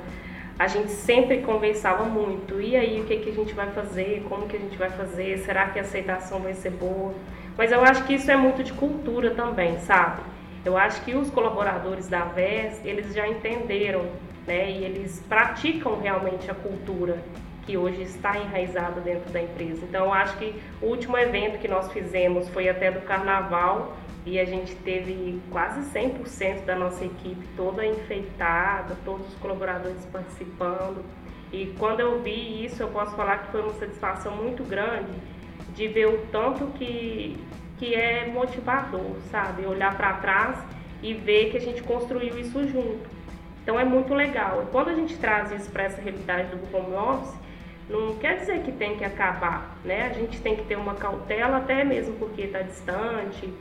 [0.59, 2.61] a gente sempre conversava muito.
[2.61, 4.25] E aí, o que, que a gente vai fazer?
[4.29, 5.39] Como que a gente vai fazer?
[5.39, 7.15] Será que a aceitação vai ser boa?
[7.57, 10.23] Mas eu acho que isso é muito de cultura também, sabe?
[10.65, 14.07] Eu acho que os colaboradores da VES, eles já entenderam,
[14.47, 14.71] né?
[14.71, 17.19] E eles praticam realmente a cultura
[17.67, 19.85] que hoje está enraizada dentro da empresa.
[19.85, 24.39] Então, eu acho que o último evento que nós fizemos foi até do Carnaval, e
[24.39, 31.05] a gente teve quase 100% da nossa equipe toda enfeitada, todos os colaboradores participando.
[31.53, 35.13] E quando eu vi isso, eu posso falar que foi uma satisfação muito grande
[35.75, 37.37] de ver o tanto que,
[37.79, 39.67] que é motivador, sabe?
[39.67, 40.57] Olhar para trás
[41.03, 43.11] e ver que a gente construiu isso junto.
[43.63, 44.63] Então é muito legal.
[44.63, 47.35] E quando a gente traz isso para essa realidade do home office,
[47.89, 50.07] não quer dizer que tem que acabar, né?
[50.07, 53.53] A gente tem que ter uma cautela, até mesmo porque está distante,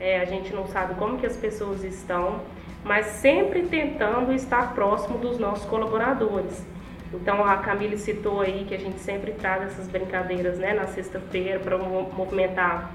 [0.00, 2.40] é, a gente não sabe como que as pessoas estão,
[2.84, 6.64] mas sempre tentando estar próximo dos nossos colaboradores.
[7.12, 11.58] Então a Camille citou aí que a gente sempre traz essas brincadeiras né, na sexta-feira
[11.58, 12.92] para movimentar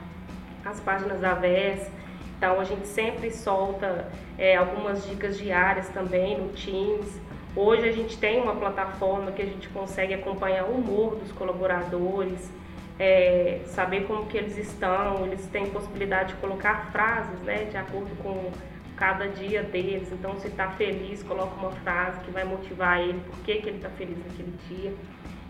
[0.63, 1.89] as páginas da VES.
[2.37, 7.19] Então a gente sempre solta é, algumas dicas diárias também no Teams.
[7.55, 12.51] Hoje a gente tem uma plataforma que a gente consegue acompanhar o humor dos colaboradores,
[12.99, 18.15] é, saber como que eles estão, eles têm possibilidade de colocar frases, né, de acordo
[18.21, 18.51] com
[18.95, 20.12] cada dia deles.
[20.12, 23.77] Então, se está feliz, coloca uma frase que vai motivar ele, por que, que ele
[23.77, 24.93] está feliz naquele dia.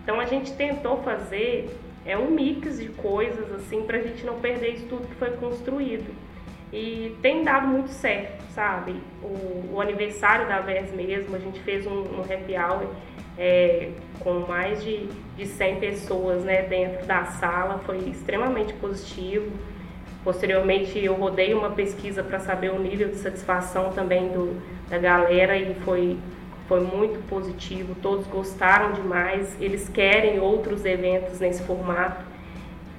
[0.02, 1.70] Então, a gente tentou fazer
[2.06, 5.32] é um mix de coisas assim para a gente não perder isso tudo que foi
[5.32, 6.14] construído.
[6.72, 8.96] E tem dado muito certo, sabe?
[9.22, 12.88] O, o aniversário da VES mesmo, a gente fez um, um happy hour
[13.38, 19.52] é, com mais de, de 100 pessoas né, dentro da sala, foi extremamente positivo.
[20.24, 25.58] Posteriormente, eu rodei uma pesquisa para saber o nível de satisfação também do, da galera
[25.58, 26.18] e foi,
[26.68, 27.96] foi muito positivo.
[28.02, 32.24] Todos gostaram demais, eles querem outros eventos nesse formato.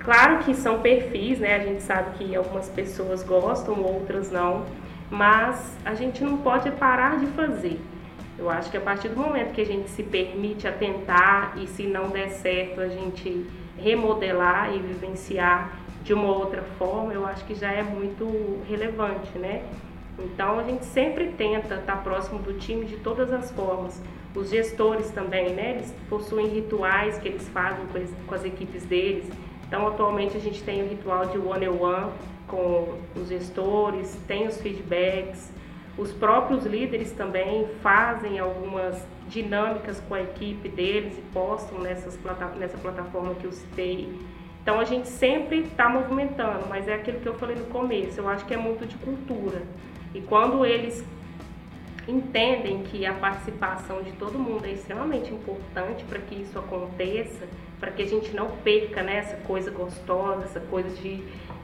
[0.01, 1.57] Claro que são perfis, né?
[1.57, 4.67] A gente sabe que algumas pessoas gostam, outras não,
[5.11, 7.81] mas a gente não pode parar de fazer.
[8.39, 11.85] Eu acho que a partir do momento que a gente se permite atentar e se
[11.85, 13.47] não der certo a gente
[13.79, 19.65] remodelar e vivenciar de uma outra forma, eu acho que já é muito relevante, né?
[20.19, 24.01] Então a gente sempre tenta estar próximo do time de todas as formas.
[24.35, 25.73] Os gestores também, né?
[25.73, 27.87] Eles possuem rituais que eles fazem
[28.27, 29.29] com as, equipes deles.
[29.67, 32.13] Então atualmente a gente tem o ritual de one on one
[32.47, 35.51] com os gestores, tem os feedbacks,
[35.97, 42.47] os próprios líderes também fazem algumas dinâmicas com a equipe deles e postam nessas plata
[42.57, 44.13] nessa plataforma que eu citei.
[44.63, 48.29] Então a gente sempre está movimentando, mas é aquilo que eu falei no começo, eu
[48.29, 49.63] acho que é muito de cultura.
[50.15, 51.05] E quando eles
[52.09, 57.47] entendem que a participação de todo mundo é extremamente importante para que isso aconteça,
[57.81, 61.23] para que a gente não perca né, essa coisa gostosa, essa coisa de,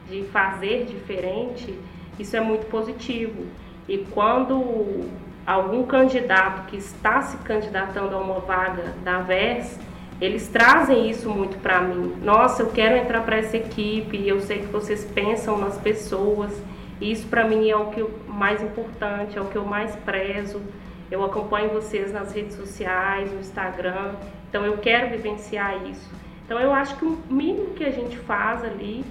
[0.09, 1.77] de fazer diferente,
[2.19, 3.47] isso é muito positivo.
[3.87, 5.09] E quando
[5.45, 9.79] algum candidato que está se candidatando a uma vaga da VES,
[10.19, 12.15] eles trazem isso muito para mim.
[12.21, 16.51] Nossa, eu quero entrar para essa equipe, eu sei que vocês pensam nas pessoas.
[17.01, 20.61] Isso para mim é o que mais importante, é o que eu mais prezo.
[21.09, 24.13] Eu acompanho vocês nas redes sociais, no Instagram.
[24.47, 26.07] Então eu quero vivenciar isso.
[26.45, 29.03] Então eu acho que o mínimo que a gente faz ali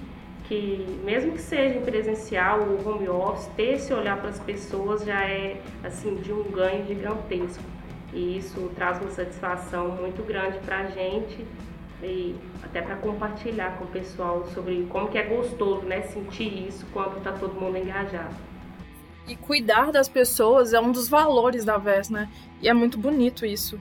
[0.51, 5.05] que mesmo que seja em presencial ou home office, ter esse olhar para as pessoas
[5.05, 7.63] já é assim de um ganho gigantesco.
[8.11, 11.47] E isso traz uma satisfação muito grande para a gente
[12.03, 16.85] e até para compartilhar com o pessoal sobre como que é gostoso, né, sentir isso
[16.91, 18.35] quando está todo mundo engajado.
[19.25, 22.27] E cuidar das pessoas é um dos valores da VES, né?
[22.61, 23.79] E é muito bonito isso.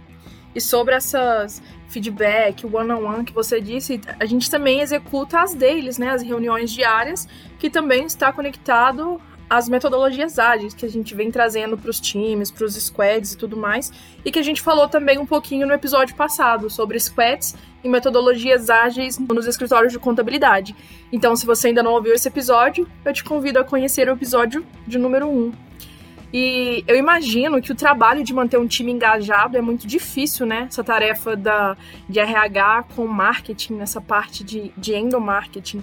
[0.54, 5.54] E sobre essas feedback, one-on-one -on -one que você disse, a gente também executa as
[5.54, 11.12] dailies, né, as reuniões diárias, que também está conectado as metodologias ágeis que a gente
[11.12, 13.92] vem trazendo para os times, para os squads e tudo mais,
[14.24, 18.70] e que a gente falou também um pouquinho no episódio passado sobre squads e metodologias
[18.70, 20.76] ágeis nos escritórios de contabilidade.
[21.12, 24.64] Então, se você ainda não ouviu esse episódio, eu te convido a conhecer o episódio
[24.86, 25.69] de número 1.
[26.32, 30.66] E eu imagino que o trabalho de manter um time engajado é muito difícil, né?
[30.68, 31.76] Essa tarefa da,
[32.08, 35.82] de RH com marketing, nessa parte de, de endomarketing.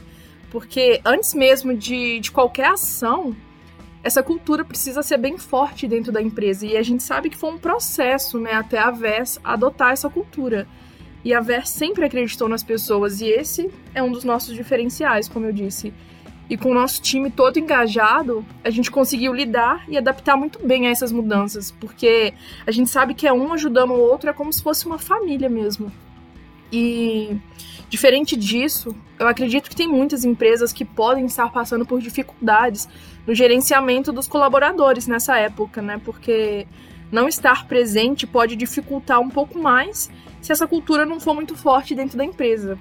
[0.49, 3.35] Porque antes mesmo de, de qualquer ação,
[4.01, 6.65] essa cultura precisa ser bem forte dentro da empresa.
[6.65, 10.65] E a gente sabe que foi um processo, né, até a VES adotar essa cultura.
[11.25, 15.45] E a VES sempre acreditou nas pessoas, e esse é um dos nossos diferenciais, como
[15.45, 15.93] eu disse.
[16.49, 20.87] E com o nosso time todo engajado, a gente conseguiu lidar e adaptar muito bem
[20.87, 22.33] a essas mudanças, porque
[22.65, 25.49] a gente sabe que é um ajudando o outro, é como se fosse uma família
[25.49, 25.91] mesmo.
[26.71, 27.37] E
[27.89, 32.87] diferente disso, eu acredito que tem muitas empresas que podem estar passando por dificuldades
[33.25, 35.99] no gerenciamento dos colaboradores nessa época, né?
[36.03, 36.65] Porque
[37.11, 40.09] não estar presente pode dificultar um pouco mais
[40.41, 42.77] se essa cultura não for muito forte dentro da empresa.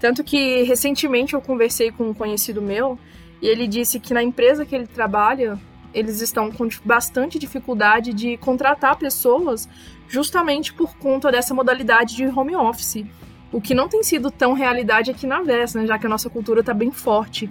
[0.00, 2.98] Tanto que recentemente eu conversei com um conhecido meu
[3.40, 5.58] e ele disse que na empresa que ele trabalha,
[5.92, 9.68] eles estão com bastante dificuldade de contratar pessoas
[10.08, 13.04] justamente por conta dessa modalidade de home office.
[13.52, 16.30] O que não tem sido tão realidade aqui na VES, né, já que a nossa
[16.30, 17.50] cultura está bem forte.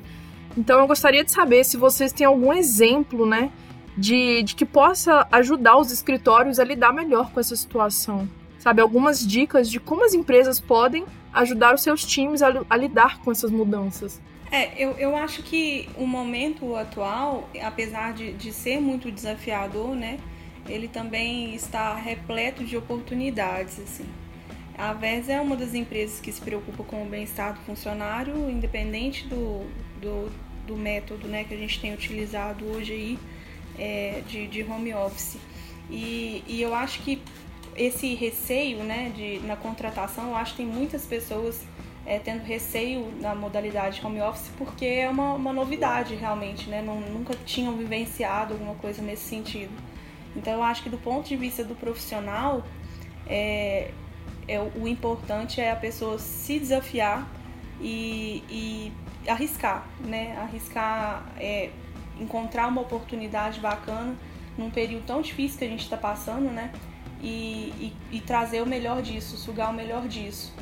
[0.57, 3.51] Então eu gostaria de saber se vocês têm algum exemplo, né,
[3.95, 8.27] de, de que possa ajudar os escritórios a lidar melhor com essa situação.
[8.59, 13.19] Sabe, algumas dicas de como as empresas podem ajudar os seus times a, a lidar
[13.19, 14.21] com essas mudanças.
[14.51, 20.19] É, eu, eu acho que o momento atual, apesar de, de ser muito desafiador, né,
[20.67, 24.05] ele também está repleto de oportunidades, assim.
[24.77, 29.27] A VES é uma das empresas que se preocupa com o bem-estar do funcionário, independente
[29.27, 29.65] do,
[30.01, 30.31] do,
[30.65, 33.19] do, método né, que a gente tem utilizado hoje aí
[33.77, 35.37] é, de, de home office.
[35.89, 37.21] E, e eu acho que
[37.79, 41.65] esse receio né, de, na contratação, eu acho que tem muitas pessoas
[42.05, 46.81] é, tendo receio na modalidade home office porque é uma, uma novidade realmente, né?
[46.81, 49.71] Não, nunca tinham vivenciado alguma coisa nesse sentido.
[50.35, 52.65] Então eu acho que do ponto de vista do profissional,
[53.25, 53.91] é,
[54.45, 57.29] é o importante é a pessoa se desafiar
[57.79, 58.91] e, e
[59.29, 60.35] arriscar, né?
[60.37, 61.69] Arriscar, é,
[62.19, 64.15] encontrar uma oportunidade bacana
[64.57, 66.73] num período tão difícil que a gente está passando, né?
[67.21, 70.53] E, e, e trazer o melhor disso, sugar o melhor disso.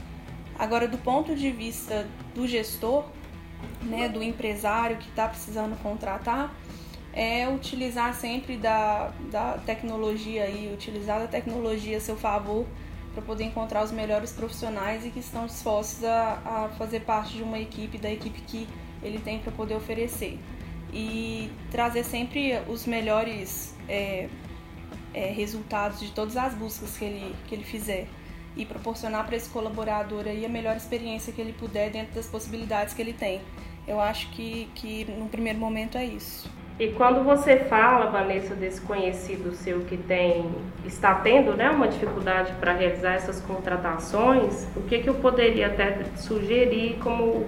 [0.58, 3.06] Agora, do ponto de vista do gestor,
[3.82, 6.54] né, do empresário que está precisando contratar,
[7.14, 12.66] é utilizar sempre da, da tecnologia aí, utilizar da tecnologia a seu favor
[13.14, 17.42] para poder encontrar os melhores profissionais e que estão dispostos a, a fazer parte de
[17.42, 18.68] uma equipe, da equipe que
[19.02, 20.40] ele tem para poder oferecer.
[20.94, 24.30] E trazer sempre os melhores é,
[25.14, 28.08] é, resultados de todas as buscas que ele, que ele fizer
[28.56, 32.94] e proporcionar para esse colaborador aí a melhor experiência que ele puder dentro das possibilidades
[32.94, 33.42] que ele tem.
[33.88, 36.50] Eu acho que, que no primeiro momento é isso.
[36.80, 40.52] E quando você fala, Vanessa, desse conhecido seu que tem
[40.86, 46.04] está tendo né, uma dificuldade para realizar essas contratações, o que, que eu poderia até
[46.16, 47.48] sugerir como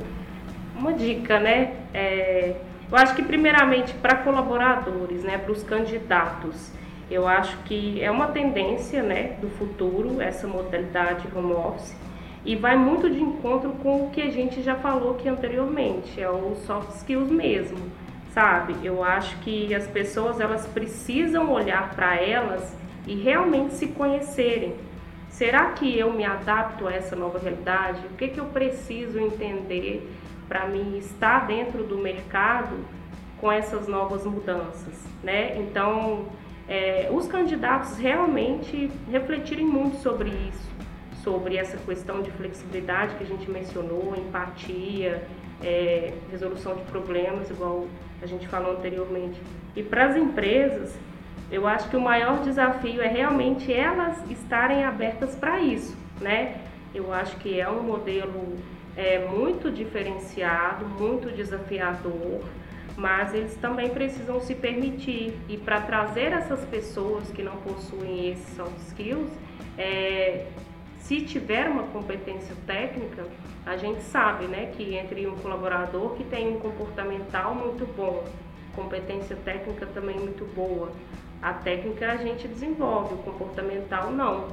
[0.76, 1.76] uma dica, né?
[1.94, 2.56] É,
[2.92, 6.72] eu acho que primeiramente para colaboradores, né, para os candidatos,
[7.10, 11.96] eu acho que é uma tendência né, do futuro, essa modalidade home office,
[12.46, 16.30] e vai muito de encontro com o que a gente já falou aqui anteriormente, é
[16.30, 17.78] o soft skills mesmo,
[18.34, 18.76] sabe?
[18.84, 24.76] Eu acho que as pessoas elas precisam olhar para elas e realmente se conhecerem.
[25.30, 28.06] Será que eu me adapto a essa nova realidade?
[28.08, 30.10] O que, que eu preciso entender
[30.48, 32.76] para mim estar dentro do mercado
[33.40, 34.94] com essas novas mudanças,
[35.24, 35.58] né?
[35.58, 36.26] Então,
[36.70, 40.70] é, os candidatos realmente refletirem muito sobre isso,
[41.24, 45.24] sobre essa questão de flexibilidade que a gente mencionou, empatia,
[45.64, 47.88] é, resolução de problemas, igual
[48.22, 49.42] a gente falou anteriormente.
[49.76, 50.96] E para as empresas,
[51.52, 56.62] eu acho que o maior desafio é realmente elas estarem abertas para isso, né?
[56.94, 58.58] Eu acho que é um modelo
[58.96, 62.42] é, muito diferenciado, muito desafiador,
[63.00, 65.34] mas eles também precisam se permitir.
[65.48, 69.32] E para trazer essas pessoas que não possuem esses soft skills,
[69.78, 70.46] é,
[71.00, 73.26] se tiver uma competência técnica,
[73.66, 78.26] a gente sabe né, que entre um colaborador que tem um comportamental muito bom,
[78.76, 80.92] competência técnica também muito boa,
[81.42, 84.50] a técnica a gente desenvolve, o comportamental não.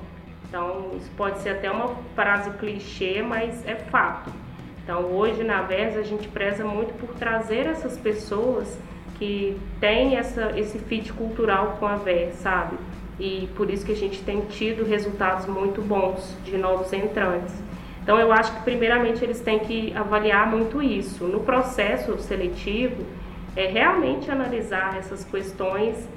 [0.48, 4.45] Então, isso pode ser até uma frase clichê, mas é fato.
[4.86, 8.78] Então, hoje na VES a gente preza muito por trazer essas pessoas
[9.18, 12.76] que tem essa, esse fit cultural com a VER, sabe?
[13.18, 17.52] E por isso que a gente tem tido resultados muito bons de novos entrantes.
[18.00, 21.24] Então eu acho que primeiramente eles têm que avaliar muito isso.
[21.24, 23.04] No processo seletivo,
[23.56, 26.08] é realmente analisar essas questões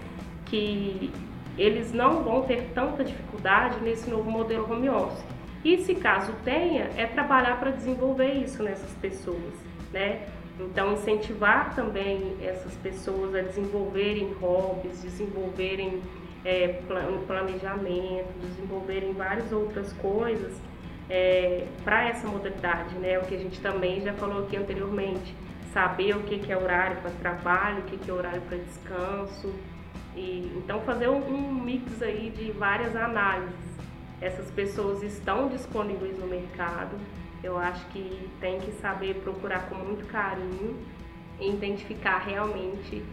[0.46, 1.12] que
[1.58, 5.39] eles não vão ter tanta dificuldade nesse novo modelo home office.
[5.64, 9.54] E se caso tenha, é trabalhar para desenvolver isso nessas pessoas,
[9.92, 10.26] né?
[10.58, 16.02] Então, incentivar também essas pessoas a desenvolverem hobbies, desenvolverem
[16.46, 16.82] é,
[17.28, 20.54] planejamento, desenvolverem várias outras coisas
[21.10, 23.20] é, para essa modalidade, né?
[23.20, 25.34] O que a gente também já falou aqui anteriormente,
[25.74, 29.54] saber o que, é horário para trabalho, o que, que é horário para descanso,
[30.16, 33.69] e então fazer um, um mix aí de várias análises
[34.22, 36.98] essas pessoas estão disponíveis no mercado.
[37.44, 40.78] Eu acho que tem que saber procurar com muito carinho
[41.40, 43.04] e identificar realmente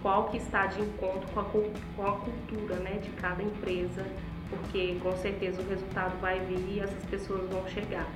[0.00, 4.04] qual que está de encontro com a, com a cultura né, de cada empresa,
[4.50, 8.06] porque com certeza o resultado vai vir e essas pessoas vão chegar.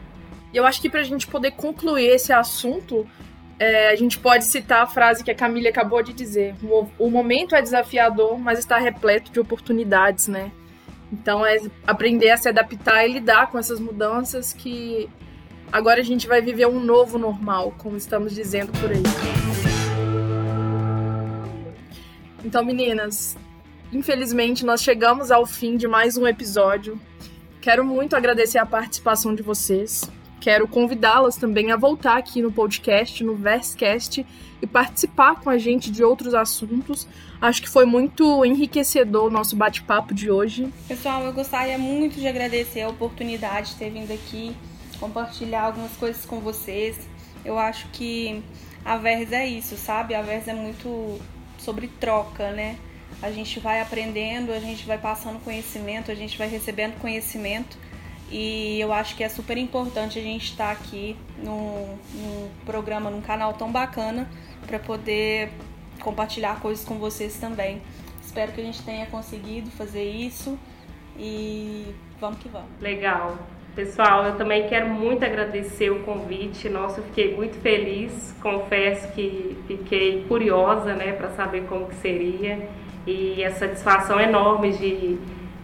[0.52, 3.06] E eu acho que para a gente poder concluir esse assunto,
[3.58, 7.10] é, a gente pode citar a frase que a Camila acabou de dizer: o, o
[7.10, 10.52] momento é desafiador, mas está repleto de oportunidades, né?
[11.12, 15.08] Então é aprender a se adaptar e lidar com essas mudanças que
[15.72, 19.02] agora a gente vai viver um novo normal, como estamos dizendo por aí.
[22.44, 23.36] Então, meninas,
[23.92, 27.00] infelizmente nós chegamos ao fim de mais um episódio.
[27.60, 30.08] Quero muito agradecer a participação de vocês.
[30.40, 34.24] Quero convidá-las também a voltar aqui no podcast, no Verscast,
[34.60, 37.06] e participar com a gente de outros assuntos.
[37.40, 40.72] Acho que foi muito enriquecedor o nosso bate-papo de hoje.
[40.86, 44.54] Pessoal, eu gostaria muito de agradecer a oportunidade de ter vindo aqui
[44.98, 46.96] compartilhar algumas coisas com vocês.
[47.44, 48.42] Eu acho que
[48.84, 50.14] a Vers é isso, sabe?
[50.14, 51.20] A Vers é muito
[51.58, 52.76] sobre troca, né?
[53.22, 57.76] A gente vai aprendendo, a gente vai passando conhecimento, a gente vai recebendo conhecimento.
[58.30, 63.20] E eu acho que é super importante a gente estar aqui num, num programa, num
[63.20, 64.28] canal tão bacana
[64.66, 65.50] para poder
[66.00, 67.80] compartilhar coisas com vocês também.
[68.22, 70.58] Espero que a gente tenha conseguido fazer isso
[71.18, 71.86] e
[72.20, 72.68] vamos que vamos.
[72.80, 73.38] Legal.
[73.74, 76.68] Pessoal, eu também quero muito agradecer o convite.
[76.68, 78.34] Nossa, eu fiquei muito feliz.
[78.42, 82.68] Confesso que fiquei curiosa, né, para saber como que seria
[83.08, 85.18] e a satisfação enorme de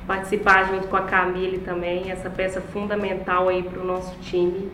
[0.06, 4.70] participar junto com a Camille também, essa peça fundamental aí para o nosso time.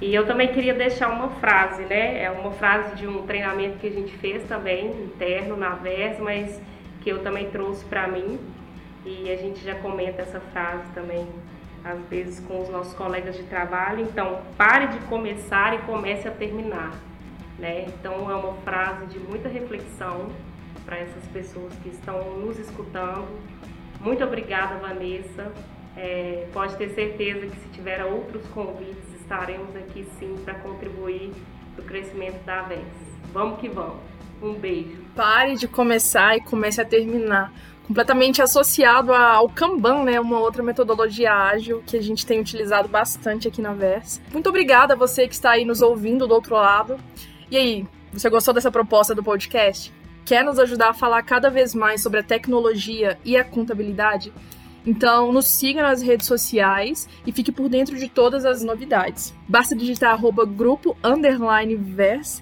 [0.00, 2.22] E eu também queria deixar uma frase, né?
[2.22, 6.60] É uma frase de um treinamento que a gente fez também, interno na VES, mas
[7.00, 8.38] que eu também trouxe para mim.
[9.06, 11.26] E a gente já comenta essa frase também,
[11.82, 14.02] às vezes, com os nossos colegas de trabalho.
[14.02, 16.92] Então, pare de começar e comece a terminar.
[17.58, 17.86] Né?
[17.88, 20.26] Então, é uma frase de muita reflexão
[20.84, 23.26] para essas pessoas que estão nos escutando.
[24.06, 25.52] Muito obrigada, Vanessa.
[25.96, 31.32] É, pode ter certeza que se tiver outros convites, estaremos aqui sim para contribuir
[31.74, 32.86] para o crescimento da AVES.
[33.32, 33.96] Vamos que vamos.
[34.40, 35.02] Um beijo.
[35.16, 37.52] Pare de começar e comece a terminar.
[37.88, 40.20] Completamente associado ao Kanban, né?
[40.20, 44.22] Uma outra metodologia ágil que a gente tem utilizado bastante aqui na VES.
[44.32, 46.96] Muito obrigada a você que está aí nos ouvindo do outro lado.
[47.50, 49.92] E aí, você gostou dessa proposta do podcast?
[50.26, 54.32] Quer nos ajudar a falar cada vez mais sobre a tecnologia e a contabilidade?
[54.84, 59.32] Então, nos siga nas redes sociais e fique por dentro de todas as novidades.
[59.48, 61.78] Basta digitar arroba grupo underline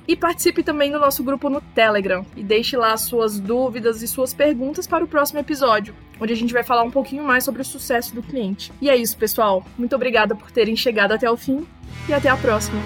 [0.08, 4.32] e participe também do nosso grupo no Telegram e deixe lá suas dúvidas e suas
[4.32, 7.64] perguntas para o próximo episódio, onde a gente vai falar um pouquinho mais sobre o
[7.64, 8.72] sucesso do cliente.
[8.80, 9.62] E é isso, pessoal.
[9.76, 11.66] Muito obrigada por terem chegado até o fim
[12.08, 12.80] e até a próxima.